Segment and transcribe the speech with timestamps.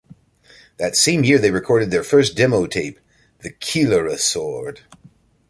[0.77, 2.99] That same year, they recorded their first demo tape,
[3.41, 4.81] "The Killera Sword".